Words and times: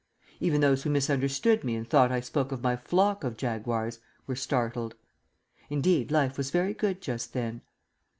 Even 0.39 0.61
those 0.61 0.81
who 0.81 0.89
misunderstood 0.89 1.63
me 1.63 1.75
and 1.75 1.87
thought 1.87 2.11
I 2.11 2.21
spoke 2.21 2.51
of 2.51 2.63
my 2.63 2.75
"flock 2.75 3.23
of 3.23 3.37
jaguars" 3.37 3.99
were 4.25 4.35
startled. 4.35 4.95
Indeed 5.69 6.09
life 6.09 6.37
was 6.39 6.49
very 6.49 6.73
good 6.73 7.01
just 7.01 7.33
then. 7.33 7.61